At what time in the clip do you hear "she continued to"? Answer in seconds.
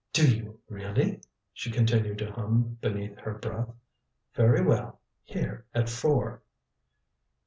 1.53-2.31